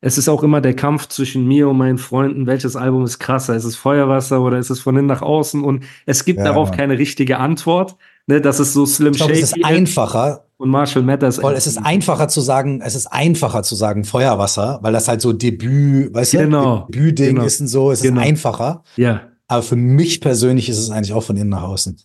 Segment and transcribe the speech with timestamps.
[0.00, 3.56] Es ist auch immer der Kampf zwischen mir und meinen Freunden, welches Album ist krasser?
[3.56, 5.64] Ist es Feuerwasser oder ist es von innen nach außen?
[5.64, 6.78] Und es gibt Ja, darauf Mann.
[6.78, 7.96] keine richtige Antwort.
[8.28, 11.38] Ne, das ist so Slim Ich glaube, es ist Shady einfacher, und Marshall Mathers.
[11.38, 15.20] Voll, es ist einfacher zu sagen, es ist einfacher zu sagen Feuerwasser, weil das halt
[15.20, 18.20] so Debüt, weißt Genau, du, Debütding genau, ist und so, es genau.
[18.20, 18.82] ist einfacher.
[18.96, 21.96] Ja, Aber für mich persönlich ist es eigentlich auch von innen nach außen.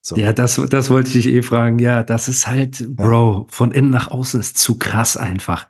[0.00, 0.16] So.
[0.16, 1.78] ja, das, das wollte ich dich eh fragen.
[1.78, 5.68] Ja, das ist halt, Bro, von innen nach außen ist zu krass einfach.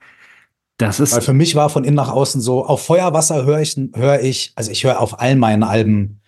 [0.86, 3.76] Das ist, Weil für mich war von innen nach außen so, auf Feuerwasser höre ich,
[3.94, 6.20] höre ich, also ich höre auf all meinen Alben,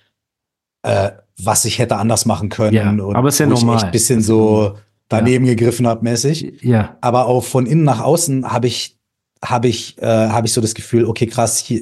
[0.82, 1.10] äh,
[1.42, 2.74] was ich hätte anders machen können.
[2.74, 3.76] Ja, und aber ist ja wo ich normal.
[3.76, 4.76] echt ein bisschen so
[5.08, 6.60] daneben gegriffen habe mäßig.
[6.62, 8.98] ja, Aber auch von innen nach außen habe ich,
[9.44, 11.80] habe ich, äh, habe ich so das Gefühl, okay, krass, hier,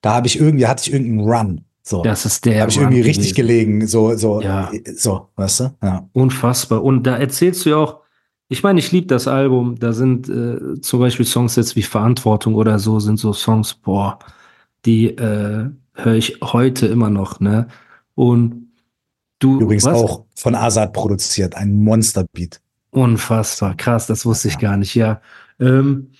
[0.00, 1.60] da habe ich irgendwie, hatte ich irgendeinen Run.
[1.82, 2.02] So.
[2.02, 2.62] das ist der.
[2.62, 3.48] habe ich irgendwie Run richtig gewesen.
[3.80, 4.70] gelegen, so, so, Ja.
[4.96, 5.74] so, weißt du?
[5.82, 6.08] Ja.
[6.12, 6.82] Unfassbar.
[6.82, 8.00] Und da erzählst du ja auch,
[8.48, 9.78] ich meine, ich liebe das Album.
[9.78, 14.18] Da sind äh, zum Beispiel Songs jetzt wie Verantwortung oder so, sind so Songs, boah,
[14.84, 17.66] die äh, höre ich heute immer noch, ne?
[18.14, 18.68] Und
[19.40, 19.60] du.
[19.60, 19.94] Übrigens was?
[19.98, 22.60] auch von Azad produziert, ein Monsterbeat.
[22.90, 25.20] Unfassbar, krass, das wusste ich gar nicht, ja.
[25.60, 26.10] Ähm,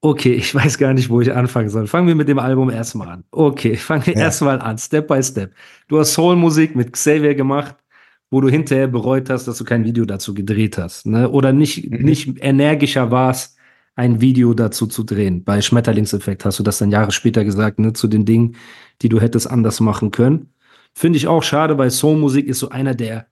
[0.00, 1.86] okay, ich weiß gar nicht, wo ich anfangen soll.
[1.86, 3.24] Fangen wir mit dem Album erstmal an.
[3.30, 4.20] Okay, fangen wir Ja.
[4.20, 5.54] erstmal an, Step by Step.
[5.86, 7.76] Du hast Soul-Musik mit Xavier gemacht,
[8.30, 11.28] wo du hinterher bereut hast, dass du kein Video dazu gedreht hast, ne?
[11.30, 11.98] Oder nicht, Mhm.
[12.04, 13.56] nicht energischer warst,
[13.96, 15.44] ein Video dazu zu drehen.
[15.44, 17.92] Bei Schmetterlingseffekt hast du das dann Jahre später gesagt, ne?
[17.94, 18.56] Zu den Dingen,
[19.02, 20.50] die du hättest anders machen können.
[20.94, 23.26] Finde ich auch schade, weil Soul-Musik ist so einer der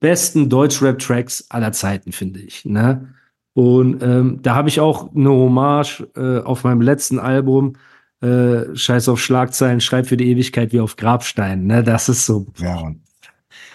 [0.00, 2.64] besten Deutsch-Rap-Tracks aller Zeiten, finde ich.
[2.64, 3.14] Ne?
[3.54, 7.74] Und ähm, da habe ich auch eine Hommage äh, auf meinem letzten Album,
[8.20, 11.66] äh, Scheiß auf Schlagzeilen, Schreib für die Ewigkeit wie auf Grabstein.
[11.66, 11.82] Ne?
[11.82, 13.00] Das ist so, Ja, und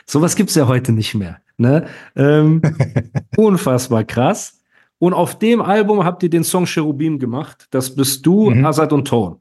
[0.06, 1.40] sowas gibt's ja heute nicht mehr.
[1.58, 1.88] Ne?
[2.16, 2.62] Ähm,
[3.38, 4.60] unfassbar krass.
[5.00, 7.68] Und auf dem Album habt ihr den Song Cherubim gemacht.
[7.72, 8.66] Das bist du, Mhm.
[8.66, 9.38] Azad und Tone.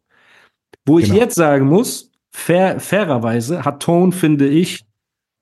[0.86, 1.18] Wo ich Genau.
[1.20, 4.84] jetzt sagen muss, fair, fairerweise hat Tone, finde ich,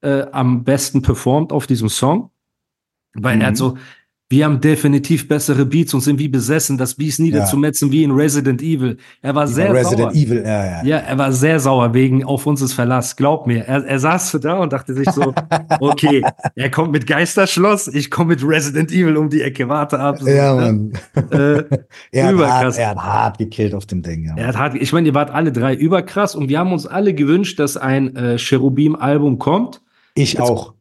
[0.01, 2.31] äh, am besten performt auf diesem Song.
[3.15, 3.57] Weil er hat Mhm.
[3.57, 3.79] so,
[4.31, 8.61] wir haben definitiv bessere Beats und sind wie besessen, das Beats niederzumetzen wie in Resident
[8.61, 8.99] Evil.
[9.23, 10.15] Er war sehr Resident sauer.
[10.15, 10.85] Evil, ja, ja.
[10.85, 13.17] Ja, er war sehr sauer wegen auf uns ist Verlass.
[13.17, 13.65] Glaub mir.
[13.65, 15.33] Er, er saß da und dachte sich so,
[15.81, 16.23] okay,
[16.57, 20.19] er kommt mit Geisterschloss, ich komme mit Resident Evil um die Ecke, warte ab.
[20.19, 20.93] So, Ja, ne?
[21.15, 21.31] Mann.
[21.31, 21.63] Äh,
[22.13, 22.77] Er hat, überkrass.
[22.77, 24.35] hart, er hat hart gekillt auf dem Ding, ja.
[24.37, 27.15] er hat hart, ich meine, ihr wart alle drei überkrass und wir haben uns alle
[27.15, 29.81] gewünscht, dass ein äh, Cherubim-Album kommt.
[30.15, 30.75] Ich Jetzt- auch.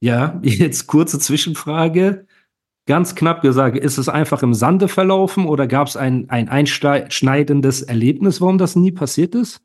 [0.00, 2.26] Ja, jetzt kurze Zwischenfrage.
[2.88, 7.82] Ganz knapp gesagt, ist es einfach im Sande verlaufen oder gab es ein, ein einschneidendes
[7.82, 9.60] Erlebnis, warum das nie passiert ist?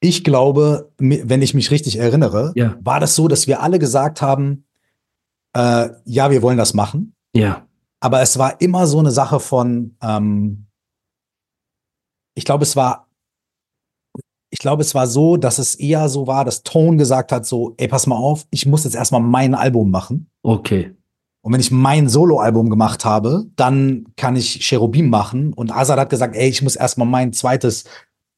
[0.00, 2.78] Ich glaube, wenn ich mich richtig erinnere, Ja.
[2.82, 4.64] war das so, dass wir alle gesagt haben,
[5.54, 7.14] äh, ja, wir wollen das machen.
[7.36, 7.66] Ja.
[8.00, 10.64] Aber es war immer so eine Sache von, ähm,
[12.34, 13.08] ich glaube, es war,
[14.48, 17.74] ich glaube, es war so, dass es eher so war, dass Tone gesagt hat, so,
[17.76, 20.30] ey, pass mal auf, ich muss jetzt erstmal mein Album machen.
[20.42, 20.94] Okay.
[21.44, 25.52] Und wenn ich mein Soloalbum gemacht habe, dann kann ich Cherubim machen.
[25.52, 27.84] Und Azad hat gesagt, ey, ich muss erstmal mein zweites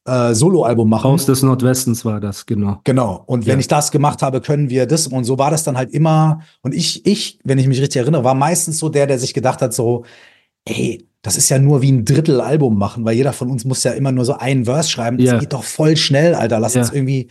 [0.08, 1.04] äh, Soloalbum machen.
[1.04, 2.80] Haus des Nordwestens war das, genau.
[2.82, 3.22] Genau.
[3.26, 3.58] Und wenn Ja.
[3.60, 5.06] ich das gemacht habe, können wir das.
[5.06, 6.40] Und so war das dann halt immer.
[6.62, 9.62] Und ich, ich, wenn ich mich richtig erinnere, war meistens so der, der sich gedacht
[9.62, 10.04] hat, so,
[10.64, 13.84] ey, das ist ja nur wie ein Drittel Album machen, weil jeder von uns muss
[13.84, 15.16] ja immer nur so einen Verse schreiben.
[15.18, 15.38] Das Ja.
[15.38, 16.58] geht doch voll schnell, Alter.
[16.58, 16.80] Lass Ja.
[16.82, 17.28] uns irgendwie,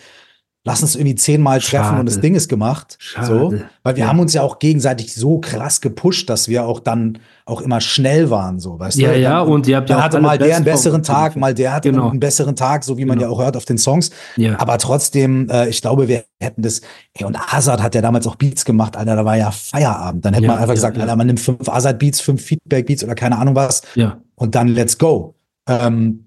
[0.67, 2.21] lass uns irgendwie zehnmal treffen und das Schade.
[2.23, 2.97] Ding ist gemacht.
[2.99, 3.27] Schade.
[3.27, 3.53] So.
[3.83, 4.09] Weil wir Ja.
[4.09, 8.31] haben uns ja auch gegenseitig so krass gepusht, dass wir auch dann auch immer schnell
[8.31, 9.19] waren, so, weißt Ja, du?
[9.19, 11.91] ja, Dann- und ihr habt ja hatte mal der einen besseren Tag, mal der hatte
[11.91, 12.09] Genau.
[12.09, 13.29] einen besseren Tag, so wie man Genau.
[13.29, 14.09] ja auch hört auf den Songs.
[14.35, 14.59] Ja.
[14.59, 16.81] Aber trotzdem, äh, ich glaube, wir hätten das,
[17.13, 20.25] ey, und Azad hat ja damals auch Beats gemacht, Alter, da war ja Feierabend.
[20.25, 21.03] Dann hätte Ja, man einfach ja, gesagt, ja.
[21.03, 24.17] Alter, man nimmt fünf Azad-Beats, fünf Feedback-Beats oder keine Ahnung was ja.
[24.33, 25.35] und dann let's go.
[25.69, 26.24] Ähm,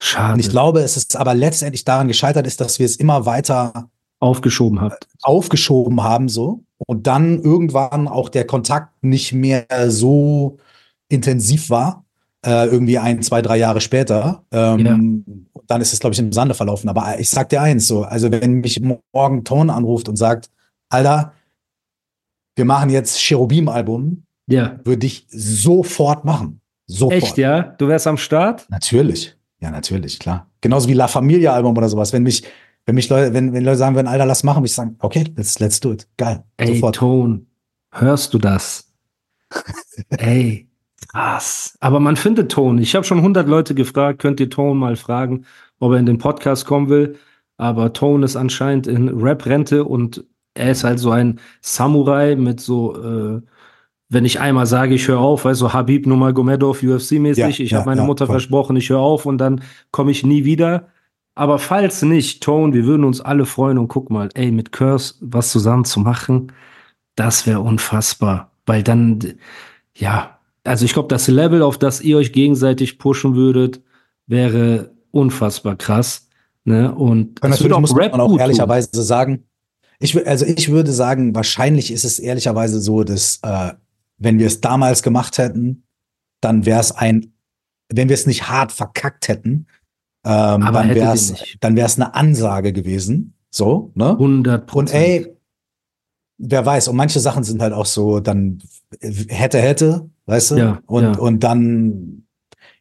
[0.00, 0.34] Schade.
[0.34, 3.88] und ich glaube, es ist aber letztendlich daran gescheitert ist, dass wir es immer weiter
[4.20, 5.06] aufgeschoben habt.
[5.22, 6.62] aufgeschoben haben, so.
[6.86, 10.58] Und dann irgendwann auch der Kontakt nicht mehr so
[11.08, 12.04] intensiv war,
[12.46, 14.44] äh, irgendwie ein, zwei, drei Jahre später.
[14.52, 15.24] Ähm,
[15.66, 16.88] Dann ist es, glaube ich, im Sande verlaufen.
[16.88, 18.80] Aber ich sag dir eins, so, also wenn mich
[19.12, 20.48] morgen Ton anruft und sagt,
[20.88, 21.32] Alter,
[22.56, 24.78] wir machen jetzt Cherubim-Album, Ja.
[24.84, 26.60] würde ich sofort machen.
[26.86, 27.22] Sofort.
[27.22, 27.62] Echt, ja?
[27.62, 28.66] Du wärst am Start?
[28.70, 29.36] Natürlich.
[29.60, 30.48] Ja, natürlich, klar.
[30.60, 32.12] Genauso wie La Familia Album oder sowas.
[32.12, 32.44] Wenn mich,
[32.86, 35.24] wenn mich Leute, wenn, wenn Leute sagen würden, Alter, lass machen, würde ich sagen, okay,
[35.36, 36.08] let's, let's do it.
[36.16, 36.44] Geil.
[36.56, 36.96] Ey, Sofort.
[36.96, 37.46] Ton,
[37.90, 38.92] hörst du das?
[40.10, 40.68] Ey,
[41.10, 41.76] krass.
[41.80, 42.78] Aber man findet Ton.
[42.78, 45.44] Ich habe schon 100 Leute gefragt, könnt ihr Ton mal fragen,
[45.80, 47.16] ob er in den Podcast kommen will.
[47.56, 50.24] Aber Tone ist anscheinend in Rap-Rente und
[50.54, 53.42] er ist halt so ein Samurai mit so, äh,
[54.08, 57.58] wenn ich einmal sage, ich höre auf, weißt du, so Habib Nurmagomedov, UFC-mäßig, Ja, ich
[57.72, 58.34] ja, habe meiner ja, Mutter voll.
[58.34, 60.88] versprochen, ich höre auf und dann komme ich nie wieder.
[61.34, 65.14] Aber falls nicht, Tone, wir würden uns alle freuen und guck mal, ey, mit Curse
[65.20, 66.52] was zusammen zu machen,
[67.16, 68.50] das wäre unfassbar.
[68.66, 69.20] Weil dann,
[69.94, 73.82] ja, also ich glaube, das Level, auf das ihr euch gegenseitig pushen würdet,
[74.26, 76.28] wäre unfassbar krass.
[76.64, 76.94] Ne?
[76.94, 78.40] Und Und natürlich würde muss man Rap auch gut tun.
[78.40, 79.44] ehrlicherweise sagen,
[80.00, 83.72] ich, also ich würde sagen, wahrscheinlich ist es ehrlicherweise so, dass äh,
[84.18, 85.84] wenn wir es damals gemacht hätten,
[86.40, 87.32] dann wäre es ein,
[87.88, 89.66] wenn wir es nicht hart verkackt hätten,
[90.24, 93.34] ähm, dann wäre es, dann wäre es eine Ansage gewesen.
[93.50, 94.10] So, ne?
[94.10, 95.34] 100 Und ey,
[96.38, 98.58] wer weiß, und manche Sachen sind halt auch so, dann
[99.00, 100.56] hätte, hätte, weißt du?
[100.56, 101.18] Ja, und, ja.
[101.18, 102.24] und dann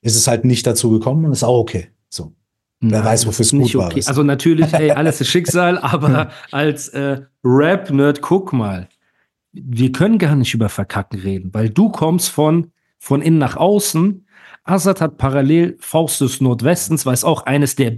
[0.01, 1.89] ist es halt nicht dazu gekommen und ist auch okay.
[2.09, 2.33] So.
[2.79, 4.03] wer weiß, wofür es gut war, okay.
[4.05, 8.87] Also natürlich, ey, alles ist Schicksal, aber als äh, Rap-Nerd, guck mal,
[9.63, 14.25] wir können gar nicht über Verkacken reden, weil du kommst von, von innen nach außen.
[14.63, 17.97] Azad hat parallel Faust des Nordwestens, war es auch eines der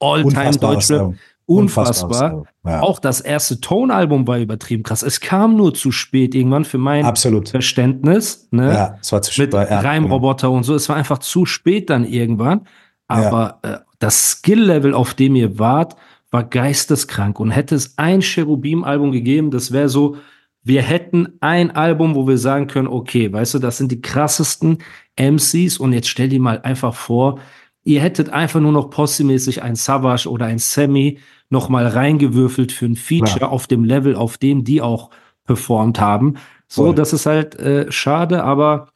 [0.00, 1.00] All-Time Unfassbares Deutschrap.
[1.00, 1.18] Album.
[1.46, 1.84] Unfassbar.
[2.06, 2.80] Unfassbares Album, ja.
[2.80, 5.02] Auch das erste Tone-Album war übertrieben krass.
[5.02, 7.50] Es kam nur zu spät irgendwann für mein Absolut.
[7.50, 8.48] Verständnis.
[8.50, 8.72] Ne?
[8.72, 9.70] Ja, es war zu mit spät.
[9.70, 10.74] Ja, Reimroboter und so.
[10.74, 12.62] Es war einfach zu spät dann irgendwann.
[13.08, 15.96] Aber äh, das Skill-Level, auf dem ihr wart,
[16.30, 17.38] war geisteskrank.
[17.38, 20.16] Und hätte es ein Cherubim-Album gegeben, das wäre so,
[20.64, 24.78] wir hätten ein Album, wo wir sagen können, okay, weißt du, das sind die krassesten
[25.16, 25.78] MCs.
[25.78, 27.38] Und jetzt stell dir mal einfach vor,
[27.84, 31.18] ihr hättet einfach nur noch possemäßig ein Savage oder ein Sammy
[31.50, 33.48] noch mal reingewürfelt für ein Feature Ja.
[33.48, 35.10] auf dem Level, auf dem die auch
[35.44, 36.36] performt haben.
[36.66, 36.94] So, Voll.
[36.94, 38.88] das ist halt äh, schade, aber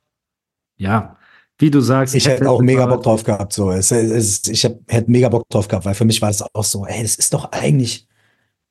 [0.78, 1.16] ja,
[1.58, 2.14] wie du sagst.
[2.14, 3.52] Ich hätte auch mega Bock drauf gehabt.
[3.52, 3.70] So.
[3.70, 6.64] Es, es, ich hab, hätte mega Bock drauf gehabt, weil für mich war es auch
[6.64, 8.08] so, ey, das ist doch eigentlich,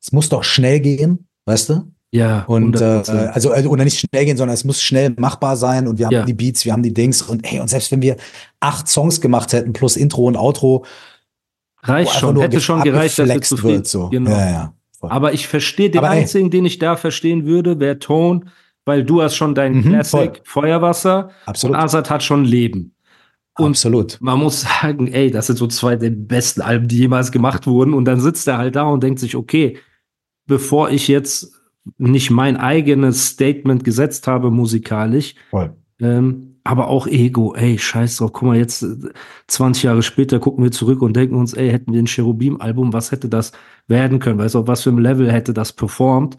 [0.01, 1.91] es muss doch schnell gehen, weißt du?
[2.11, 3.27] Ja, Und äh, 100%.
[3.27, 6.13] also, also oder nicht schnell gehen, sondern es muss schnell machbar sein und wir haben
[6.13, 6.23] Ja.
[6.25, 8.15] die Beats, wir haben die Dings und hey, und selbst wenn wir
[8.61, 10.85] acht Songs gemacht hätten plus Intro und Outro,
[11.83, 14.09] reicht schon, hätte schon gereicht, dass abgeflext zufrieden wird, so.
[14.09, 14.31] Genau.
[14.31, 14.73] Ja, ja.
[15.01, 16.21] Aber ich verstehe den Aber ey.
[16.21, 18.41] einzigen, den ich da verstehen würde, wäre Tone,
[18.85, 20.63] weil du hast schon dein Mhm, Classic voll.
[20.63, 21.75] Feuerwasser Absolut.
[21.75, 22.93] und Azad hat schon Leben.
[23.59, 24.17] Und Absolut.
[24.21, 27.93] man muss sagen, ey, das sind so zwei der besten Alben, die jemals gemacht wurden.
[27.93, 29.77] Und dann sitzt er halt da und denkt sich, okay,
[30.45, 31.53] bevor ich jetzt
[31.97, 35.71] nicht mein eigenes Statement gesetzt habe musikalisch, Voll.
[35.99, 38.95] ähm, aber auch Ego, ey, scheiß drauf, guck mal, jetzt äh,
[39.47, 43.11] 20 Jahre später gucken wir zurück und denken uns, ey, hätten wir ein Cherubim-Album, was
[43.11, 43.53] hätte das
[43.87, 44.39] werden können?
[44.39, 46.37] Weißt du, auf was für einem Level hätte das performt?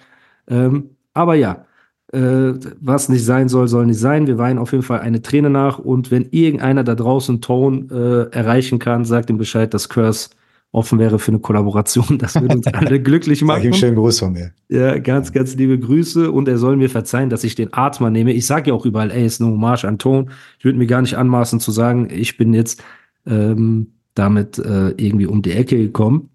[0.48, 1.64] Ähm, aber ja,
[2.12, 4.26] äh, was nicht sein soll, soll nicht sein.
[4.26, 8.30] Wir weinen auf jeden Fall eine Träne nach und wenn irgendeiner da draußen Ton äh,
[8.30, 10.30] erreichen kann, sagt ihm Bescheid, dass Curse
[10.72, 12.18] offen wäre für eine Kollaboration.
[12.18, 13.74] Das würde uns alle glücklich Sag ihm machen.
[13.74, 14.52] schönen Gruß von mir.
[14.68, 18.32] Ja, ganz, ganz liebe Grüße und er soll mir verzeihen, dass ich den Atmer nehme.
[18.32, 20.30] Ich sage ja auch überall, ey, ist eine Hommage an Ton.
[20.58, 22.82] Ich würde mir gar nicht anmaßen zu sagen, ich bin jetzt
[23.26, 26.30] ähm, damit äh, irgendwie um die Ecke gekommen.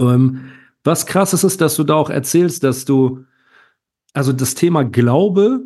[0.00, 0.40] Ähm,
[0.82, 3.24] was krass ist, ist, dass du da auch erzählst, dass du,
[4.12, 5.64] also das Thema Glaube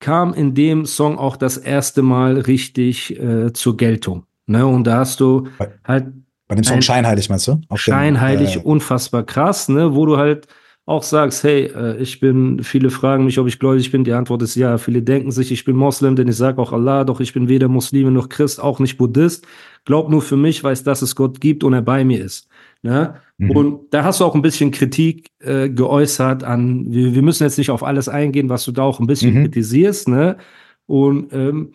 [0.00, 4.26] kam in dem Song auch das erste Mal richtig äh, zur Geltung.
[4.46, 4.66] Ne?
[4.66, 5.48] Und da hast du
[5.84, 6.06] halt
[6.48, 7.60] Bei dem Song Ein- Scheinheilig, meinst du?
[7.68, 10.46] Auf scheinheilig, äh, unfassbar krass, ne, wo du halt
[10.86, 14.42] auch sagst, hey, äh, ich bin, viele fragen mich, ob ich gläubig bin, die Antwort
[14.42, 14.76] ist ja.
[14.76, 17.68] Viele denken sich, ich bin Moslem, denn ich sage auch Allah, doch ich bin weder
[17.68, 19.46] Muslime noch Christ, auch nicht Buddhist.
[19.86, 22.48] Glaub nur für mich, weiß, dass es Gott gibt und er bei mir ist.
[22.82, 23.14] Ne?
[23.38, 23.50] Mhm.
[23.52, 27.56] Und da hast du auch ein bisschen Kritik äh, geäußert an, wir, wir müssen jetzt
[27.56, 29.42] nicht auf alles eingehen, was du da auch ein bisschen Mhm.
[29.44, 30.36] kritisierst, ne?
[30.84, 31.72] Und ähm,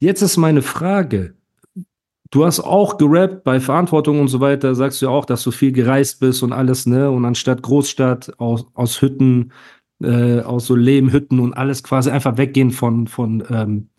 [0.00, 1.34] jetzt ist meine Frage,
[2.32, 5.50] Du hast auch gerappt bei Verantwortung und so weiter, sagst du ja auch, dass du
[5.50, 7.10] viel gereist bist und alles, ne?
[7.10, 9.52] Und anstatt Großstadt aus, aus Hütten,
[10.02, 13.90] äh, aus so Lehmhütten und alles quasi einfach weggehen von, von ähm,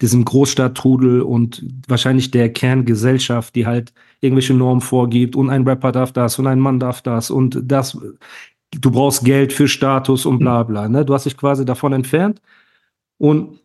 [0.00, 6.12] diesem Großstadttrudel und wahrscheinlich der Kerngesellschaft, die halt irgendwelche Normen vorgibt und ein Rapper darf
[6.12, 7.98] das und ein Mann darf das und das,
[8.72, 11.04] du brauchst Geld für Status und bla bla, ne?
[11.04, 12.40] Du hast dich quasi davon entfernt
[13.18, 13.58] und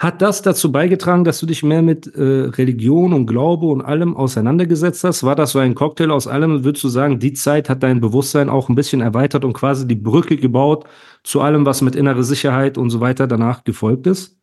[0.00, 4.16] hat das dazu beigetragen, dass du dich mehr mit äh, Religion und Glaube und allem
[4.16, 5.24] auseinandergesetzt hast?
[5.24, 6.64] War das so ein Cocktail aus allem?
[6.64, 9.96] Würdest du sagen, die Zeit hat dein Bewusstsein auch ein bisschen erweitert und quasi die
[9.96, 10.86] Brücke gebaut
[11.22, 14.38] zu allem, was mit innere Sicherheit und so weiter danach gefolgt ist?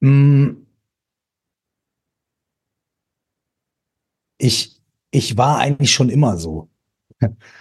[0.00, 0.66] Mm.
[4.38, 4.78] Ich,
[5.10, 6.68] ich war eigentlich schon immer so.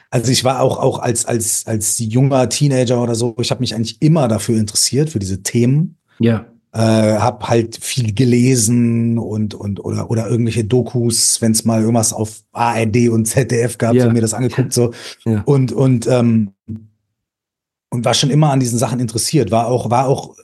[0.09, 3.73] Also ich war auch, auch als, als, als junger Teenager oder so, ich habe mich
[3.75, 5.97] eigentlich immer dafür interessiert, für diese Themen.
[6.19, 6.45] Ja.
[6.73, 12.13] Äh, hab halt viel gelesen und, und oder, oder irgendwelche Dokus, wenn es mal irgendwas
[12.13, 14.05] auf ARD und ZDF gab, Ja.
[14.05, 14.73] so mir das angeguckt.
[14.73, 14.91] So.
[15.25, 15.43] Ja.
[15.45, 16.51] Und, und, ähm,
[17.91, 20.35] und war schon immer an diesen Sachen interessiert, war auch, war auch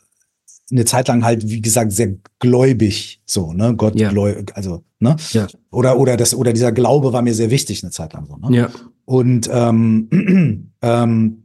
[0.72, 4.12] eine Zeit lang halt, wie gesagt, sehr gläubig, so, ne, Gott, Ja.
[4.54, 5.48] also, ne, Ja.
[5.72, 8.56] oder, oder das, oder dieser Glaube war mir sehr wichtig eine Zeit lang, so, ne.
[8.56, 8.70] Ja.
[9.10, 11.44] Und ähm, ähm,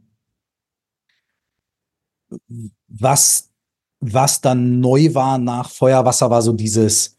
[2.87, 3.49] was,
[4.01, 7.17] was dann neu war nach Feuerwasser, war so dieses,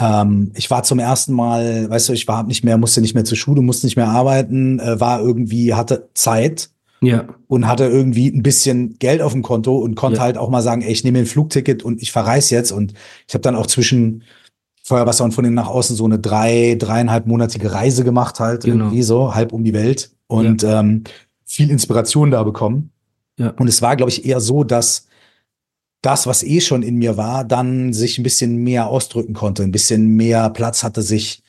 [0.00, 3.24] ähm, ich war zum ersten Mal, weißt du, ich war nicht mehr, musste nicht mehr
[3.24, 7.28] zur Schule, musste nicht mehr arbeiten, äh, war irgendwie, hatte Zeit Ja.
[7.46, 10.24] und hatte irgendwie ein bisschen Geld auf dem Konto und konnte Ja.
[10.24, 12.72] halt auch mal sagen, ey, ich nehme ein Flugticket und ich verreise jetzt.
[12.72, 12.94] Und
[13.28, 14.24] ich habe dann auch zwischen
[14.82, 18.86] Feuerwasser und von innen nach außen so eine drei, dreieinhalbmonatige Reise gemacht, halt Genau.
[18.86, 21.04] irgendwie so, halb um die Welt und ähm,
[21.44, 22.90] viel Inspiration da bekommen.
[23.38, 23.50] Ja.
[23.58, 25.06] Und es war, glaube ich, eher so, dass
[26.02, 29.70] das, was eh schon in mir war, dann sich ein bisschen mehr ausdrücken konnte, ein
[29.70, 31.44] bisschen mehr Platz hatte, sich,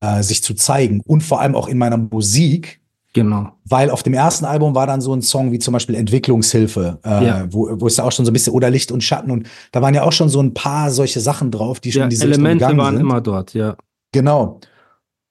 [0.00, 1.02] äh, sich zu zeigen.
[1.04, 2.79] Und vor allem auch in meiner Musik,
[3.12, 3.52] Genau.
[3.64, 7.24] weil auf dem ersten Album war dann so ein Song wie zum Beispiel Entwicklungshilfe, äh,
[7.26, 7.46] Ja.
[7.50, 9.82] wo, wo es ja auch schon so ein bisschen oder Licht und Schatten und da
[9.82, 12.64] waren ja auch schon so ein paar solche Sachen drauf, die schon Ja, diese Elemente
[12.76, 13.00] waren sind.
[13.00, 13.76] immer dort, ja.
[14.12, 14.60] Genau.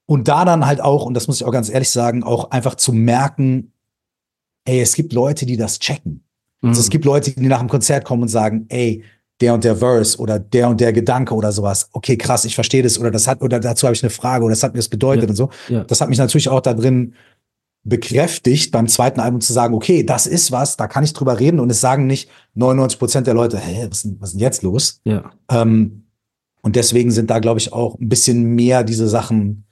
[0.06, 2.74] Und da dann halt auch, und das muss ich auch ganz ehrlich sagen, auch einfach
[2.74, 3.72] zu merken,
[4.66, 6.24] ey, es gibt Leute, die das checken.
[6.62, 6.80] Also Mhm.
[6.84, 9.02] es gibt Leute, die nach dem Konzert kommen und sagen, ey,
[9.40, 11.88] der und der Verse oder der und der Gedanke oder sowas.
[11.92, 14.52] Okay, krass, ich verstehe das oder das hat oder dazu habe ich eine Frage oder
[14.52, 15.28] das hat mir das bedeutet Ja.
[15.30, 15.48] und so.
[15.68, 15.84] Ja.
[15.84, 17.14] Das hat mich natürlich auch da drin
[17.82, 21.60] bekräftigt, beim zweiten Album zu sagen, okay, das ist was, da kann ich drüber reden
[21.60, 24.40] und es sagen nicht 99 Prozent der Leute, hä, was, ist denn- was ist denn
[24.40, 25.00] jetzt los?
[25.04, 25.30] ja.
[25.50, 26.04] Ähm,
[26.62, 29.64] und deswegen sind da, glaube ich, auch ein bisschen mehr diese Sachen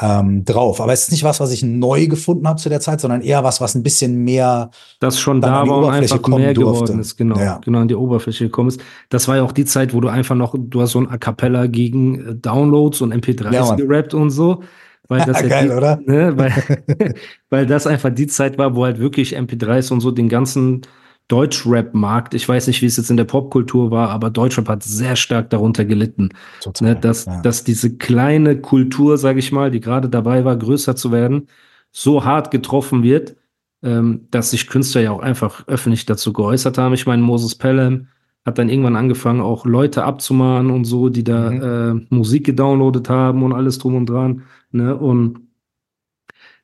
[0.00, 0.80] ähm, drauf.
[0.80, 3.44] Aber es ist nicht was, was ich neu gefunden habe zu der Zeit, sondern eher
[3.44, 6.84] was, was ein bisschen mehr das schon da war und einfach mehr durfte.
[6.84, 7.58] geworden ist, genau, Ja.
[7.64, 8.80] genau an die Oberfläche gekommen ist.
[9.10, 11.18] Das war ja auch die Zeit, wo du einfach noch, du hast so ein A
[11.18, 14.62] Cappella gegen äh, Downloads und MP3s Ja, gerappt und so.
[15.08, 16.10] Weil das ja Geil, die?
[16.10, 16.52] Ne, weil,
[17.50, 20.82] weil das einfach die Zeit war, wo halt wirklich MP3s und so den ganzen
[21.28, 25.16] Deutschrap-Markt, ich weiß nicht, wie es jetzt in der Popkultur war, aber Deutschrap hat sehr
[25.16, 26.28] stark darunter gelitten.
[26.60, 26.90] Total.
[26.94, 27.40] Ne, dass, ja.
[27.42, 31.48] dass diese kleine Kultur, sage ich mal, die gerade dabei war, größer zu werden,
[31.90, 33.34] so hart getroffen wird,
[33.82, 36.94] ähm, dass sich Künstler ja auch einfach öffentlich dazu geäußert haben.
[36.94, 38.08] Ich meine, Moses Pelham
[38.44, 42.06] hat dann irgendwann angefangen, auch Leute abzumahnen und so, die da Mhm.
[42.10, 44.42] äh, Musik gedownloadet haben und alles drum und dran.
[44.72, 44.96] Ne?
[44.96, 45.40] Und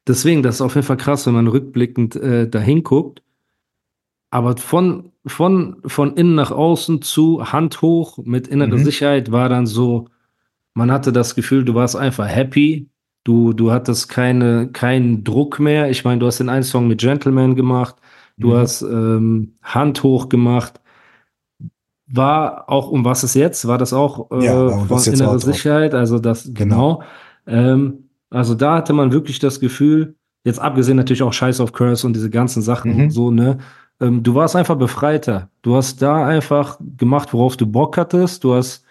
[0.07, 3.23] deswegen, das ist auf jeden Fall krass, wenn man rückblickend äh, dahin guckt.
[4.31, 8.85] Aber von, von, von innen nach außen zu Hand hoch mit innerer Mhm.
[8.85, 10.09] Sicherheit war dann so,
[10.75, 12.89] man hatte das Gefühl, du warst einfach happy.
[13.25, 15.91] Du, du hattest keine, keinen Druck mehr.
[15.91, 17.97] Ich meine, du hast den einen Song mit Gentleman gemacht.
[18.39, 18.57] Du Mhm.
[18.57, 20.81] hast ähm, Hand hoch gemacht.
[22.07, 23.67] War auch, um was es jetzt?
[23.67, 25.39] War das auch äh, Ja, von innerer.
[25.39, 25.95] Sicherheit?
[25.95, 27.03] Also das, genau.
[27.47, 32.07] Ähm, also da hatte man wirklich das Gefühl, jetzt abgesehen natürlich auch Scheiß auf Curse
[32.07, 33.01] und diese ganzen Sachen Mhm.
[33.05, 33.59] und so, ne?
[34.01, 35.51] Ähm, du warst einfach befreiter.
[35.63, 38.43] Du hast da einfach gemacht, worauf du Bock hattest.
[38.43, 38.85] Du hast,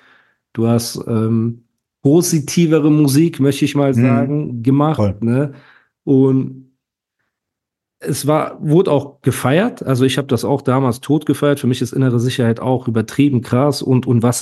[0.54, 1.64] du hast ähm,
[2.02, 4.02] positivere Musik, möchte ich mal Mhm.
[4.02, 5.16] sagen, gemacht, Voll.
[5.22, 5.54] ne?
[6.04, 6.72] Und
[8.00, 9.84] es war, wurde auch gefeiert.
[9.84, 11.60] Also ich habe das auch damals tot gefeiert.
[11.60, 14.42] Für mich ist innere Sicherheit auch übertrieben krass und, und was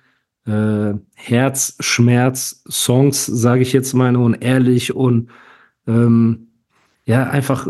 [0.45, 5.29] äh, Herzschmerz-Songs, sage ich jetzt mal, und ehrlich und
[5.87, 6.47] ähm,
[7.05, 7.67] ja, einfach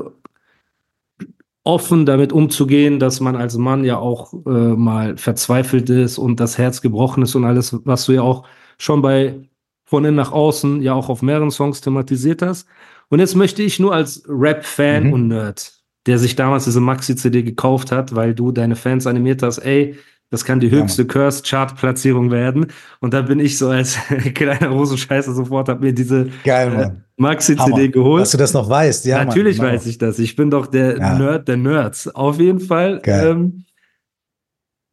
[1.64, 6.58] offen damit umzugehen, dass man als Mann ja auch äh, mal verzweifelt ist und das
[6.58, 8.48] Herz gebrochen ist und alles, was du ja auch
[8.78, 9.48] schon bei
[9.86, 12.66] von innen nach außen ja auch auf mehreren Songs thematisiert hast.
[13.10, 15.14] Und jetzt möchte ich nur als Rap-Fan mhm.
[15.14, 15.74] und Nerd,
[16.06, 19.98] der sich damals diese Maxi-CD gekauft hat, weil du deine Fans animiert hast, ey,
[20.32, 22.68] das kann die höchste ja, Curse-Chart-Platzierung werden.
[23.02, 23.98] Und da bin ich so als
[24.34, 28.22] kleiner Rosenscheißer sofort, hab mir diese äh, Maxi-CD geholt.
[28.22, 29.26] Dass du das noch weißt, ja.
[29.26, 30.20] Natürlich Mann, weiß ich das.
[30.20, 31.20] Ich bin doch der ja.
[31.20, 32.08] Nerd der Nerds.
[32.08, 33.02] Auf jeden Fall.
[33.04, 33.66] Ähm,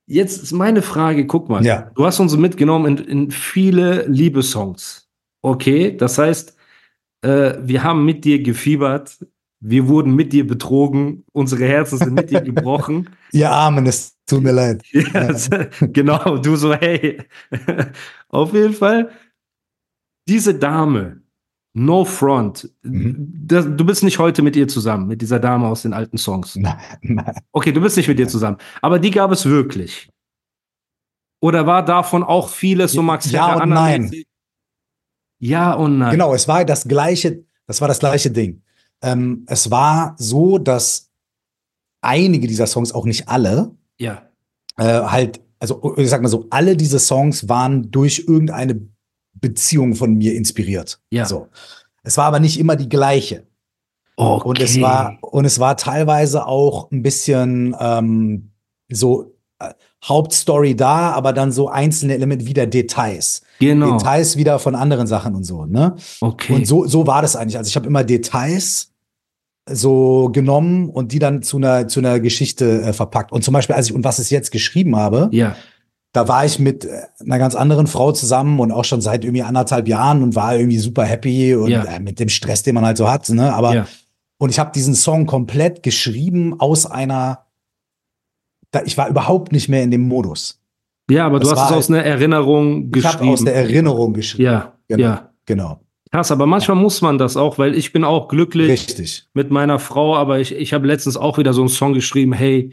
[0.07, 1.65] jetzt ist meine Frage, guck mal.
[1.65, 1.93] Ja.
[1.95, 5.09] Du hast uns mitgenommen in, in viele Liebessongs.
[5.41, 6.57] Okay, das heißt,
[7.23, 9.19] äh, wir haben mit dir gefiebert,
[9.61, 13.11] wir wurden mit dir betrogen, unsere Herzen sind mit dir gebrochen.
[13.33, 14.83] Ihr Armen, es tut mir leid.
[14.93, 15.33] Ja,
[15.81, 17.19] genau, du so, hey.
[18.29, 19.11] Auf jeden Fall,
[20.29, 21.23] diese Dame,
[21.75, 23.33] No Front, mhm.
[23.47, 26.57] das, du bist nicht heute mit ihr zusammen, mit dieser Dame aus den alten Songs.
[26.57, 27.35] Nein, nein.
[27.53, 30.09] Okay, du bist nicht mit ihr zusammen, aber die gab es wirklich.
[31.41, 34.11] Oder war davon auch vieles so Max Ja und nein.
[35.39, 36.13] Ja und nein.
[36.13, 38.63] Genau, es war das gleiche, das war das gleiche Ding.
[39.03, 41.11] Ähm, es war so, dass
[42.01, 44.23] einige dieser Songs, auch nicht alle, ja.
[44.77, 48.81] äh, halt, also ich sag mal so, alle diese Songs waren durch irgendeine
[49.35, 51.01] Beziehung von mir inspiriert.
[51.11, 51.27] Ja.
[51.27, 51.49] So.
[52.03, 53.47] Es war aber nicht immer die gleiche.
[54.17, 54.49] Okay.
[54.49, 58.51] Und es war, und es war teilweise auch ein bisschen ähm,
[58.91, 59.73] so äh,
[60.05, 63.43] Hauptstory da, aber dann so einzelne Elemente wieder Details.
[63.61, 63.97] Genau.
[63.97, 65.97] Details wieder von anderen Sachen und so, ne?
[66.21, 66.55] Okay.
[66.55, 67.59] Und so, so war das eigentlich.
[67.59, 68.88] Also ich habe immer Details
[69.71, 73.33] so genommen und die dann zu einer, zu einer Geschichte äh, verpackt.
[73.33, 75.57] Und zum Beispiel, als ich und was ich jetzt geschrieben habe, ja.
[76.13, 79.43] da war ich mit äh, einer ganz anderen Frau zusammen und auch schon seit irgendwie
[79.43, 81.85] anderthalb Jahren und war irgendwie super happy und ja.
[81.85, 83.53] äh, mit dem Stress, den man halt so hat, ne?
[83.53, 83.87] Aber ja.
[84.39, 87.47] und ich habe diesen Song komplett geschrieben aus einer,
[88.71, 90.61] da, ich war überhaupt nicht mehr in dem Modus.
[91.11, 93.15] Ja, aber das du hast es aus einer Erinnerung geschrieben.
[93.15, 94.45] Ich habe aus der Erinnerung geschrieben.
[94.45, 95.31] Ja, genau, ja.
[95.47, 95.81] Genau.
[96.11, 99.29] Krass, aber manchmal muss man das auch, weil ich bin auch glücklich Richtig.
[99.35, 102.73] mit meiner Frau, aber ich, ich habe letztens auch wieder so einen Song geschrieben, hey,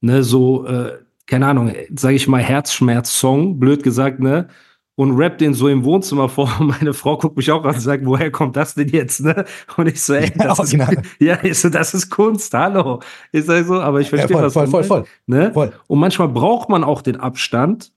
[0.00, 4.48] ne, so, äh, keine Ahnung, sage ich mal, Herzschmerz-Song, blöd gesagt, ne?
[4.96, 6.54] Und rap den so im Wohnzimmer vor.
[6.60, 9.44] Und meine Frau guckt mich auch an und sagt, woher kommt das denn jetzt, ne?
[9.76, 11.02] Und ich so, ey, das, ja, ist, genau.
[11.18, 13.00] ja, ich so, das ist Kunst, hallo.
[13.32, 14.52] Ich sag so, aber ich verstehe ja, was.
[14.52, 15.52] Voll, voll, voll, ne?
[15.52, 15.72] voll.
[15.86, 17.92] Und manchmal braucht man auch den Abstand,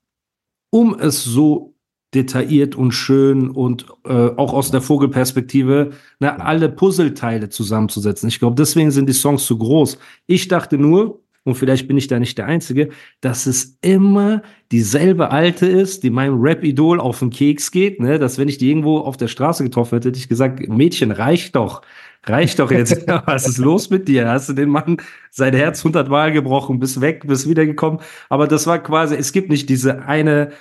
[0.72, 1.77] um es so
[2.18, 8.28] detailliert und schön und äh, auch aus der Vogelperspektive ne, alle Puzzleteile zusammenzusetzen.
[8.28, 10.00] Ich glaube, deswegen sind die Songs zu groß.
[10.26, 12.90] Ich dachte nur, und vielleicht bin ich da nicht der Einzige,
[13.22, 14.42] dass es immer
[14.74, 18.20] dieselbe Alte ist, die meinem Rap-Idol auf den Keks geht, ne?
[18.20, 21.56] dass wenn ich die irgendwo auf der Straße getroffen hätte, hätte ich gesagt, Mädchen, reicht
[21.56, 21.84] doch.
[22.26, 23.08] Reicht doch jetzt.
[23.26, 24.28] Was ist los mit dir?
[24.30, 24.98] Hast du den Mann
[25.32, 28.02] sein Herz hundertmal gebrochen, bist weg, bist wiedergekommen.
[28.28, 30.52] Aber das war quasi, es gibt nicht diese eine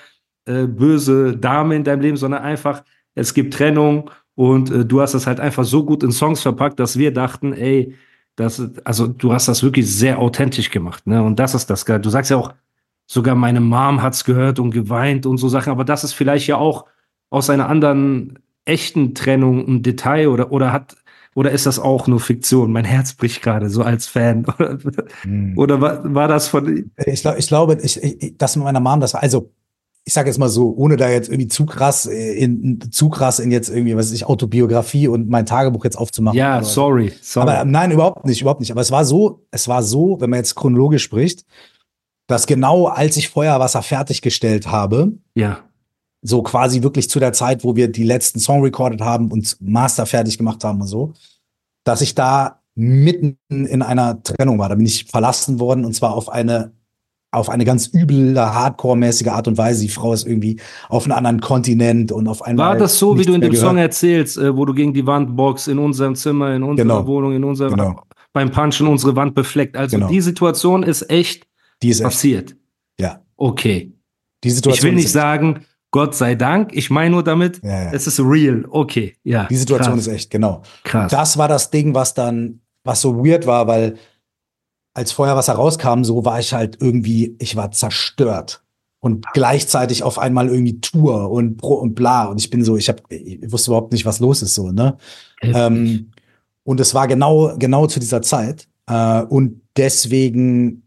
[0.47, 2.83] äh, böse Dame in deinem Leben, sondern einfach,
[3.15, 6.81] es gibt Trennung und äh, du hast das halt einfach so gut in Songs verpackt,
[6.81, 7.95] dass wir dachten, ey,
[8.37, 11.23] das, also du hast das wirklich sehr authentisch gemacht, ne?
[11.23, 12.01] Und das ist das geil.
[12.01, 12.55] Du sagst ja auch,
[13.07, 16.57] sogar meine Mom hat's gehört und geweint und so Sachen, aber das ist vielleicht ja
[16.57, 16.87] auch
[17.31, 20.97] aus einer anderen echten Trennung ein Detail oder, oder hat,
[21.35, 22.73] oder ist das auch nur Fiktion?
[22.73, 24.47] Mein Herz bricht gerade so als Fan.
[25.23, 25.57] hm.
[25.57, 26.91] Oder war, war das von.
[27.05, 29.51] Ich, glaub, ich glaube, ich, ich, das mit meiner Mom, das war, also
[30.09, 33.41] ich sage jetzt mal so, ohne da jetzt irgendwie zu krass äh, in zu krass
[33.41, 36.39] in jetzt irgendwie, was weiß ich, Autobiografie und mein Tagebuch jetzt aufzumachen.
[36.39, 37.51] Ja, sorry, sorry.
[37.51, 38.71] Aber nein, überhaupt nicht, überhaupt nicht.
[38.71, 41.45] Aber es war so, es war so, wenn man jetzt chronologisch spricht,
[42.29, 45.59] dass genau als ich Feuerwasser fertiggestellt habe, ja.
[46.23, 50.07] so quasi wirklich zu der Zeit, wo wir die letzten Song recorded haben und Master
[50.07, 51.15] fertig gemacht haben und so,
[51.83, 54.69] dass ich da mitten in einer Trennung war.
[54.69, 56.76] Da bin ich verlassen worden und zwar auf eine
[57.31, 59.83] auf eine ganz üble, Hardcore-mäßige Art und Weise.
[59.83, 60.59] Die Frau ist irgendwie
[60.89, 62.71] auf einem anderen Kontinent und auf einmal.
[62.71, 63.67] War das so, wie du in dem gehört.
[63.67, 67.07] Song erzählst, äh, wo du gegen die Wand boxst, in unserem Zimmer, in unserer genau.
[67.07, 68.03] Wohnung, in unserer, genau.
[68.33, 69.77] beim Punchen unsere Wand befleckt?
[69.77, 70.09] Also genau.
[70.09, 71.47] die Situation ist echt
[71.83, 72.53] die ist passiert.
[72.53, 72.61] Echt.
[73.01, 73.21] Ja.
[73.37, 73.93] Okay.
[74.45, 76.75] Die Situation ich will nicht sagen, Gott sei Dank.
[76.75, 77.93] Ich meine nur damit, ja, ja.
[77.93, 78.65] es ist real.
[78.69, 79.45] Okay, ja.
[79.45, 80.07] Die Situation krass.
[80.07, 80.63] ist echt, genau.
[80.85, 81.11] Krass.
[81.11, 83.97] Das war das Ding, was dann, was so weird war, weil
[84.97, 88.63] als Feuerwasser rauskam, so war ich halt irgendwie, ich war zerstört.
[88.99, 92.25] Und gleichzeitig auf einmal irgendwie Tour und Pro und bla.
[92.25, 94.97] Und ich bin so, ich, hab, ich wusste überhaupt nicht, was los ist, so, ne?
[95.43, 96.13] Ähm,
[96.65, 98.69] und es war genau, genau zu dieser Zeit.
[98.89, 100.83] Äh, und deswegen,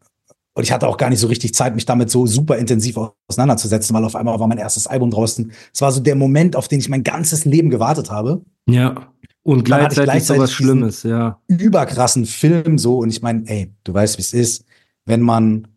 [0.55, 2.97] und ich hatte auch gar nicht so richtig Zeit, mich damit so super intensiv
[3.29, 5.51] auseinanderzusetzen, weil auf einmal war mein erstes Album draußen.
[5.71, 8.41] Es war so der Moment, auf den ich mein ganzes Leben gewartet habe.
[8.67, 9.13] Ja.
[9.43, 11.39] Und gleichzeitig, gleichzeitig so was Schlimmes, ja.
[11.47, 12.99] Überkrassen Film so.
[12.99, 14.65] Und ich meine, ey, du weißt, wie es ist,
[15.05, 15.67] wenn man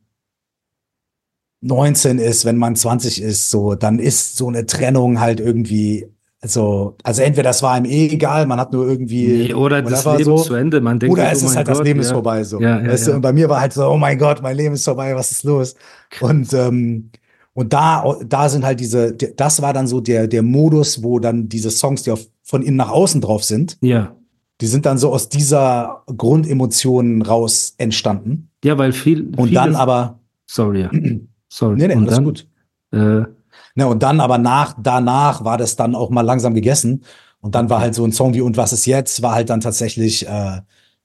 [1.61, 6.13] 19 ist, wenn man 20 ist, so, dann ist so eine Trennung halt irgendwie
[6.45, 9.45] also, also entweder das war ihm eh egal, man hat nur irgendwie.
[9.45, 11.13] Nee, oder das Leben so, zu Ende, man denkt.
[11.13, 12.05] Oder es oh ist halt Gott, das Leben ja.
[12.05, 12.61] ist vorbei so.
[12.61, 13.13] Ja, ja, weißt du?
[13.13, 15.45] Und bei mir war halt so, oh mein Gott, mein Leben ist vorbei, was ist
[15.45, 15.77] los?
[16.21, 17.11] Und, ähm,
[17.55, 21.49] und da, da sind halt diese, das war dann so der, der Modus, wo dann
[21.49, 23.79] diese Songs, die auf, von innen nach außen drauf sind.
[23.81, 24.15] Ja.
[24.61, 28.51] Die sind dann so aus dieser Grundemotion raus entstanden.
[28.63, 29.33] Ja, weil viel.
[29.37, 30.21] Und dann aber.
[30.47, 30.91] Sorry, ja.
[31.49, 31.77] Sorry.
[31.77, 32.47] Nee, nee, und das dann, ist gut.
[32.93, 33.25] Äh,
[33.75, 37.05] Ne, und dann aber nach, danach war das dann auch mal langsam gegessen.
[37.41, 39.23] Und dann war halt so ein Song wie Und was ist jetzt?
[39.23, 40.59] War halt dann tatsächlich, äh,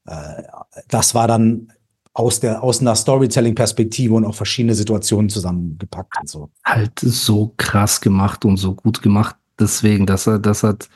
[0.05, 0.43] äh,
[0.89, 1.71] das war dann
[2.13, 6.49] aus der aus einer Storytelling-Perspektive und auch verschiedene Situationen zusammengepackt und so.
[6.65, 9.35] Halt so krass gemacht und so gut gemacht.
[9.59, 10.89] Deswegen, dass er, das hat,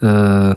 [0.00, 0.54] äh,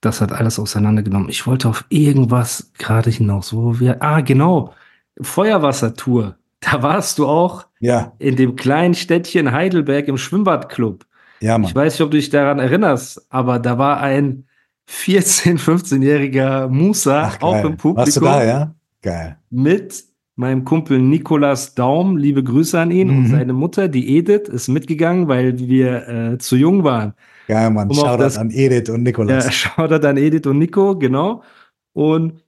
[0.00, 1.28] das hat alles auseinandergenommen.
[1.28, 4.74] Ich wollte auf irgendwas gerade hinaus, wo wir, ah, genau,
[5.20, 6.36] Feuerwassertour.
[6.60, 8.12] Da warst du auch ja.
[8.18, 11.04] in dem kleinen Städtchen Heidelberg im Schwimmbadclub.
[11.40, 11.68] Ja, Mann.
[11.68, 14.44] Ich weiß nicht, ob du dich daran erinnerst, aber da war ein
[14.88, 17.96] 14-, 15-jähriger Musa Ach, auch im Publikum.
[17.96, 18.74] Warst du da, ja?
[19.02, 19.38] Geil.
[19.50, 20.04] Mit
[20.36, 23.18] meinem Kumpel Nikolas Daum, liebe Grüße an ihn, mhm.
[23.18, 27.14] und seine Mutter, die Edith, ist mitgegangen, weil wir äh, zu jung waren.
[27.46, 27.88] Geil, Mann.
[27.88, 29.44] Um Shoutout an Edith und Nikolas.
[29.44, 31.42] Ja, Shoutout an Edith und Nico, genau.
[31.92, 32.42] Und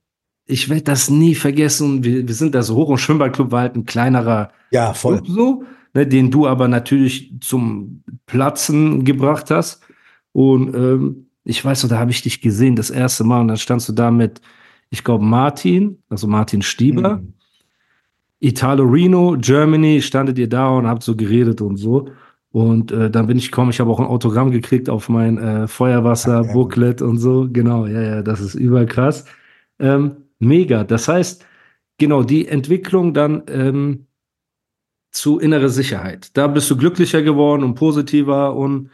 [0.44, 2.02] ich werde das nie vergessen.
[2.02, 5.22] Wir, wir sind da so hoch und Schwimmbadclub war halt ein kleinerer ja, voll.
[5.22, 9.82] Club so, ne, den du aber natürlich zum Platzen gebracht hast.
[10.32, 13.56] Und ähm, ich weiß noch, da habe ich dich gesehen das erste Mal und dann
[13.56, 14.40] standst du da mit,
[14.90, 17.34] ich glaube, Martin, also Martin Stieber, mhm.
[18.40, 22.08] Italo Reno, Germany, standet ihr da und habt so geredet und so.
[22.50, 25.68] Und äh, dann bin ich gekommen, ich habe auch ein Autogramm gekriegt auf mein äh,
[25.68, 27.48] Feuerwasser-Booklet und so.
[27.50, 29.26] Genau, ja, ja, das ist überkrass.
[29.78, 30.84] Ähm, mega.
[30.84, 31.44] Das heißt,
[31.98, 34.06] genau, die Entwicklung dann ähm,
[35.10, 36.36] zu innere Sicherheit.
[36.36, 38.90] Da bist du glücklicher geworden und positiver und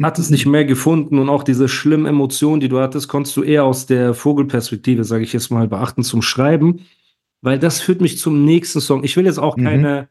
[0.00, 3.64] hattest nicht mehr gefunden und auch diese schlimmen Emotionen, die du hattest, konntest du eher
[3.64, 6.86] aus der Vogelperspektive, sage ich jetzt mal, beachten zum Schreiben,
[7.42, 9.04] weil das führt mich zum nächsten Song.
[9.04, 9.64] Ich will jetzt auch mhm.
[9.64, 10.08] keine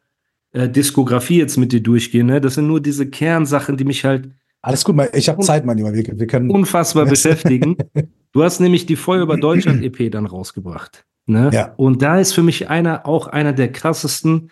[0.52, 2.42] äh, Diskografie jetzt mit dir durchgehen, ne?
[2.42, 4.30] Das sind nur diese Kernsachen, die mich halt
[4.62, 5.94] alles gut, ich habe Zeit, mein Lieber.
[5.94, 7.78] Wir, wir können unfassbar beschäftigen.
[8.34, 11.06] Du hast nämlich die Feuer über Deutschland EP dann rausgebracht.
[11.26, 11.50] Ne?
[11.52, 11.74] Ja.
[11.76, 14.52] Und da ist für mich einer, auch einer der krassesten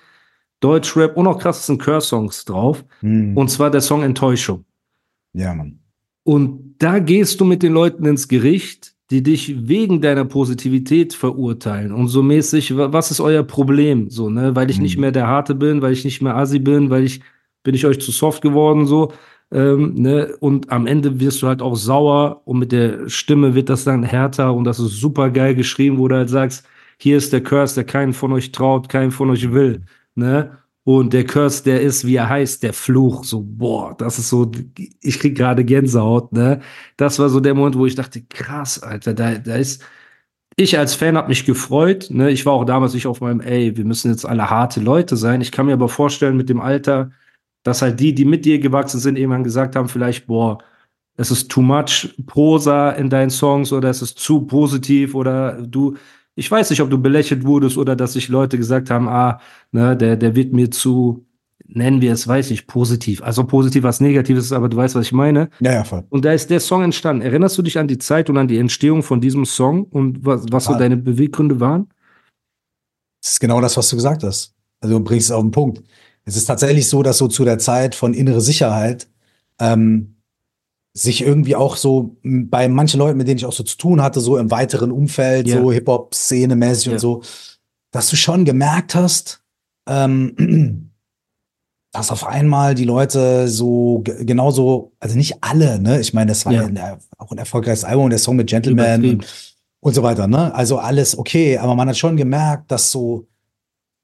[0.59, 2.83] Deutschrap und auch krassesten Curse-Songs drauf.
[2.99, 3.38] Mhm.
[3.38, 4.65] Und zwar der Song Enttäuschung.
[5.31, 5.79] Ja, Mann.
[6.23, 11.91] Und da gehst du mit den Leuten ins Gericht, die dich wegen deiner Positivität verurteilen
[11.91, 14.09] und so mäßig, was ist euer Problem?
[14.09, 14.83] So, ne, weil ich mhm.
[14.83, 17.21] nicht mehr der Harte bin, weil ich nicht mehr Asi bin, weil ich,
[17.63, 19.11] bin ich euch zu soft geworden, so.
[19.51, 20.35] Ähm, ne?
[20.39, 24.03] Und am Ende wirst du halt auch sauer und mit der Stimme wird das dann
[24.03, 26.67] härter und das ist super geil geschrieben, wo du halt sagst,
[26.99, 29.81] hier ist der Curse, der keinen von euch traut, keinen von euch will.
[30.15, 30.59] Ne?
[30.89, 33.23] Und der Curse, der ist, wie er heißt, der Fluch.
[33.23, 34.52] So, boah, das ist so,
[35.04, 36.62] ich krieg gerade Gänsehaut, ne?
[36.97, 39.84] Das war so der Moment, wo ich dachte, krass, Alter, da, da ist,
[40.56, 42.32] ich als Fan habe mich gefreut, ne?
[42.32, 45.41] Ich war auch damals nicht auf meinem, ey, wir müssen jetzt alle harte Leute sein.
[45.41, 47.12] Ich kann mir aber vorstellen, mit dem Alter,
[47.62, 50.58] dass halt die, die mit dir gewachsen sind, irgendwann gesagt haben, vielleicht, boah,
[51.17, 55.97] es ist too much Prosa in deinen Songs oder es ist zu positiv oder du,
[56.39, 59.97] ich weiß nicht, ob du belächelt wurdest oder dass sich Leute gesagt haben, ah, ne,
[59.97, 61.25] der, der wird mir zu,
[61.65, 63.21] nennen wir es, weiß ich, positiv.
[63.21, 65.49] Also positiv was Negatives ist, aber du weißt, was ich meine.
[65.60, 66.06] Ja, ja, voll.
[66.10, 67.21] Und da ist der Song entstanden.
[67.21, 70.45] Erinnerst du dich an die Zeit und an die Entstehung von diesem Song und was,
[70.49, 71.89] was so deine Beweggründe waren?
[73.21, 74.56] Das ist genau das, was du gesagt hast.
[74.80, 75.84] Also du bringst es auf den Punkt.
[76.23, 79.10] Es ist tatsächlich so, dass so zu der Zeit von innere Sicherheit
[79.60, 80.15] ähm,
[81.01, 84.19] sich irgendwie auch so bei manchen Leuten, mit denen ich auch so zu tun hatte,
[84.19, 85.62] so im weiteren Umfeld, yeah.
[85.62, 86.93] so Hip-Hop-Szene mäßig yeah.
[86.93, 87.21] und so,
[87.91, 89.41] dass du schon gemerkt hast,
[89.88, 90.91] ähm,
[91.91, 95.99] dass auf einmal die Leute so genauso, also nicht alle, ne?
[95.99, 96.67] Ich meine, das war ja.
[96.69, 100.53] ja auch ein erfolgreiches Album, der Song mit Gentleman und, und so weiter, ne?
[100.53, 103.27] Also alles okay, aber man hat schon gemerkt, dass so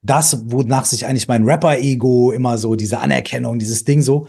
[0.01, 4.27] das, wonach sich eigentlich mein Rapper-Ego immer so, diese Anerkennung, dieses Ding so,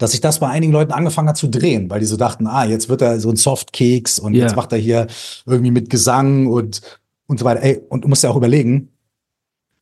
[0.00, 2.64] dass sich das bei einigen Leuten angefangen hat zu drehen, weil die so dachten, ah,
[2.64, 4.44] jetzt wird er so ein Softkeks und yeah.
[4.44, 5.06] jetzt macht er hier
[5.44, 6.80] irgendwie mit Gesang und,
[7.26, 7.62] und so weiter.
[7.62, 8.88] Ey, und du musst ja auch überlegen,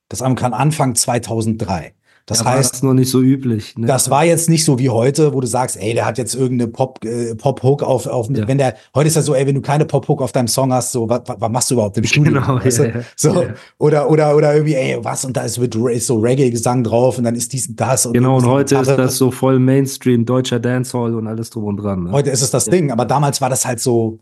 [0.09, 1.95] das Album kann Anfang 2003.
[2.29, 3.77] Das da heißt, war das noch nicht so üblich.
[3.77, 3.87] Ne?
[3.87, 6.71] Das war jetzt nicht so wie heute, wo du sagst, ey, der hat jetzt irgendeine
[6.71, 8.47] Pop, äh, Pop-Hook auf, auf Ja.
[8.47, 10.93] wenn der, heute ist ja so, ey, wenn du keine Pop-Hook auf deinem Song hast,
[10.93, 12.33] so, was, was machst du überhaupt im Studio?
[12.35, 12.99] Genau, weißt ja, du?
[12.99, 13.05] ja.
[13.17, 13.55] So, Ja.
[13.79, 17.25] oder, oder, oder irgendwie, ey, was, und da ist, wird ist so Reggae-Gesang drauf und
[17.25, 18.05] dann ist dies und das.
[18.07, 19.03] Und Genau, und heute ist Gitarre.
[19.03, 22.05] das so voll Mainstream, deutscher Dancehall und alles drum und dran.
[22.05, 22.13] Ne?
[22.13, 24.19] Heute ist es das Ding, aber damals war das halt so,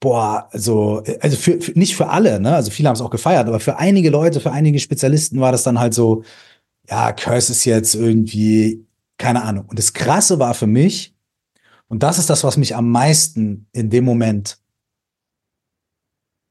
[0.00, 2.54] boah, so, also für, für nicht für alle, ne?
[2.54, 5.62] Also viele haben es auch gefeiert, aber für einige Leute, für einige Spezialisten war das
[5.64, 6.22] dann halt so,
[6.88, 8.86] ja, Curse ist jetzt irgendwie,
[9.18, 9.66] keine Ahnung.
[9.66, 11.14] Und das Krasse war für mich,
[11.88, 14.58] und das ist das, was mich am meisten in dem Moment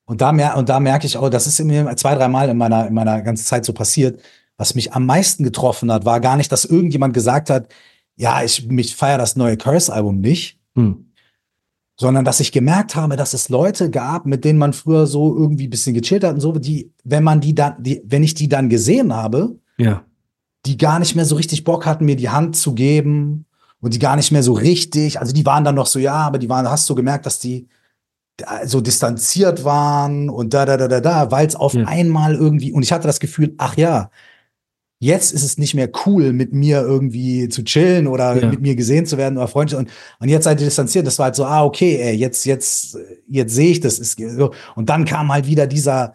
[0.06, 2.88] und da, mer und da merke ich auch, das ist mir zwei, dreimal in meiner,
[2.88, 4.22] in meiner ganzen Zeit so passiert.
[4.56, 7.68] Was mich am meisten getroffen hat, war gar nicht, dass irgendjemand gesagt hat,
[8.16, 11.12] ja, ich mich feiere das neue Curse-Album nicht, Hm.
[12.00, 15.68] sondern dass ich gemerkt habe, dass es Leute gab, mit denen man früher so irgendwie
[15.68, 18.48] ein bisschen gechillt hat und so, die, wenn man die dann, die, wenn ich die
[18.48, 20.06] dann gesehen habe, Ja,
[20.68, 23.46] die gar nicht mehr so richtig Bock hatten, mir die Hand zu geben
[23.80, 26.38] und die gar nicht mehr so richtig, also die waren dann noch so, ja, aber
[26.40, 27.68] die waren, hast du gemerkt, dass die
[28.66, 31.86] so distanziert waren und da, da, da, da, da, weil es auf Ja.
[31.86, 34.12] einmal irgendwie, und ich hatte das Gefühl, ach ja,
[35.00, 38.50] jetzt ist es nicht mehr cool, mit mir irgendwie zu chillen oder Ja.
[38.50, 41.26] mit mir gesehen zu werden oder freundlich und, und jetzt seid ihr distanziert, das war
[41.26, 44.52] halt so, ah, okay, ey, jetzt, jetzt, jetzt sehe ich das, ist so.
[44.76, 46.14] und dann kam halt wieder dieser,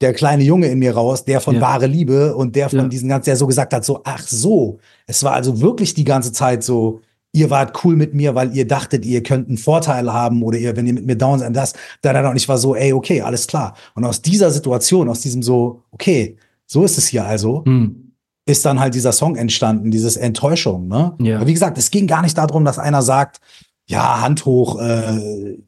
[0.00, 1.60] der kleine Junge in mir raus, der von Ja.
[1.60, 2.88] wahre Liebe und der von Ja.
[2.88, 6.32] diesen ganzen, der so gesagt hat, so, ach so, es war also wirklich die ganze
[6.32, 7.00] Zeit so,
[7.32, 10.74] ihr wart cool mit mir, weil ihr dachtet, ihr könnt einen Vorteil haben oder ihr,
[10.76, 12.30] wenn ihr mit mir down seid, das, da, da, da.
[12.30, 13.74] Und ich war so, ey, okay, alles klar.
[13.94, 16.36] Und aus dieser Situation, aus diesem so, okay,
[16.66, 18.12] so ist es hier also, hm.
[18.46, 21.14] ist dann halt dieser Song entstanden, dieses Enttäuschung, ne?
[21.20, 21.36] Ja.
[21.36, 23.40] Aber wie gesagt, es ging gar nicht darum, dass einer sagt,
[23.86, 25.58] ja, Hand hoch, äh,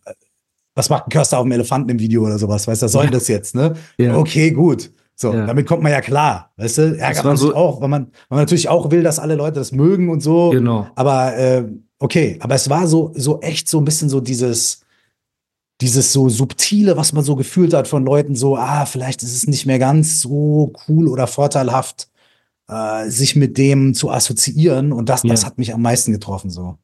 [0.74, 3.04] was macht ein Körster auf dem Elefanten im Video oder sowas, weißt du, was soll
[3.04, 3.74] denn das jetzt, ne?
[3.98, 4.16] Ja.
[4.16, 4.92] Okay, gut.
[5.14, 5.46] So, Ja.
[5.46, 6.82] damit kommt man ja klar, weißt du?
[6.98, 9.60] Ärgert man sich so- auch, weil man, weil man natürlich auch will, dass alle Leute
[9.60, 10.50] das mögen und so.
[10.50, 10.86] Genau.
[10.94, 11.64] Aber äh,
[11.98, 14.80] okay, aber es war so, so echt so ein bisschen so dieses,
[15.80, 19.46] dieses so subtile, was man so gefühlt hat von Leuten, so, ah, vielleicht ist es
[19.46, 22.08] nicht mehr ganz so cool oder vorteilhaft,
[22.68, 24.92] äh, sich mit dem zu assoziieren.
[24.92, 25.46] Und das, das Ja.
[25.48, 26.78] hat mich am meisten getroffen, so.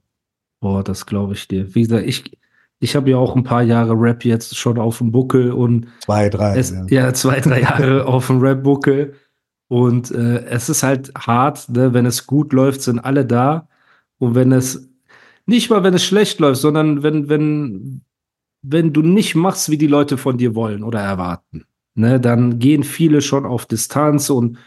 [0.60, 1.74] Boah, das glaube ich dir.
[1.74, 2.36] Wie gesagt, ich,
[2.80, 6.28] ich habe ja auch ein paar Jahre Rap jetzt schon auf dem Buckel und Zwei,
[6.28, 6.56] drei.
[6.56, 6.86] es, ja.
[6.88, 9.14] ja, zwei, drei Jahre auf dem Rap-Buckel.
[9.68, 11.92] Und äh, es ist halt hart, ne?
[11.92, 13.68] wenn es gut läuft, sind alle da.
[14.18, 14.88] Und wenn es,
[15.46, 18.02] nicht mal wenn es schlecht läuft, sondern wenn, wenn,
[18.62, 21.64] wenn du nicht machst, wie die Leute von dir wollen oder erwarten,
[21.94, 24.58] ne, dann gehen viele schon auf Distanz und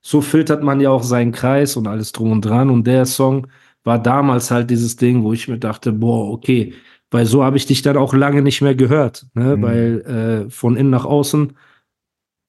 [0.00, 2.70] so filtert man ja auch seinen Kreis und alles drum und dran.
[2.70, 3.46] Und der Song
[3.84, 6.74] war damals halt dieses Ding, wo ich mir dachte, boah, okay,
[7.14, 9.56] weil so habe ich dich dann auch lange nicht mehr gehört, ne?
[9.56, 9.62] Mhm.
[9.62, 10.00] weil
[10.46, 11.52] äh, von innen nach außen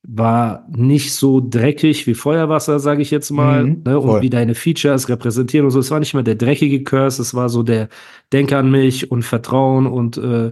[0.08, 3.99] war nicht so dreckig wie Feuerwasser, sage ich jetzt mal, Mhm, ne?
[3.99, 5.80] und wie deine Features repräsentieren und so.
[5.80, 7.89] Es war nicht mehr der dreckige Curse, es war so der
[8.34, 10.51] Denk an mich und Vertrauen und äh,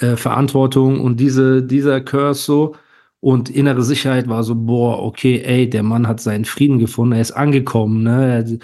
[0.00, 2.76] äh, Verantwortung und diese, dieser Curse so.
[3.20, 7.20] Und innere Sicherheit war so, boah, okay, ey, der Mann hat seinen Frieden gefunden, er
[7.20, 8.58] ist angekommen, ne?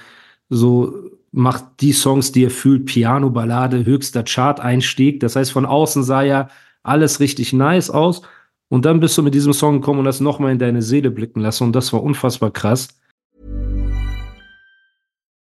[0.49, 5.21] So macht die Songs, die er fühlt, Piano, Ballade, höchster Chart-Einstieg.
[5.21, 6.49] Das heißt, von außen sah ja
[6.83, 8.23] alles richtig nice aus.
[8.69, 11.41] Und dann bist du mit diesem Song gekommen und hast nochmal in deine Seele blicken
[11.41, 11.65] lassen.
[11.65, 12.89] Und das war unfassbar krass.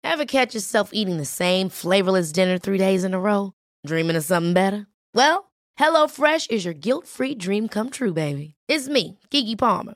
[0.04, 3.54] Ever catch yourself eating the same flavorless dinner three days in a row?
[3.86, 4.88] Dreaming of something better?
[5.14, 8.56] Well, HelloFresh is your guilt free dream come true, baby.
[8.68, 9.96] It's me, Gigi Palmer.